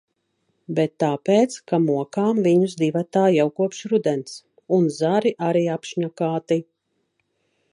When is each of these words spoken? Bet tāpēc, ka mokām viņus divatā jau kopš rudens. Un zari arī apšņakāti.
Bet 0.77 0.93
tāpēc, 1.01 1.57
ka 1.71 1.79
mokām 1.83 2.39
viņus 2.47 2.73
divatā 2.79 3.23
jau 3.35 3.45
kopš 3.59 3.83
rudens. 3.93 4.41
Un 4.79 4.89
zari 4.97 5.35
arī 5.49 5.63
apšņakāti. 5.75 6.59